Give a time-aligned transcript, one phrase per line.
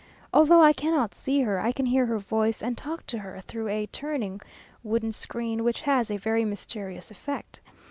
[0.33, 3.67] Although I cannot see her, I can hear her voice, and talk to her through
[3.67, 4.41] a turning
[4.83, 7.61] wooden screen, which has a very mysterious effect.